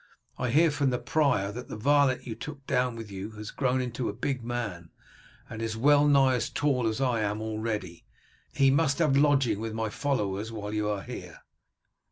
[0.39, 3.79] I hear from the prior that the varlet you took down with you has grown
[3.79, 4.89] into a big man,
[5.47, 8.03] and is well nigh as tall as I am already.
[8.51, 11.43] He must have lodging with my followers while you are here."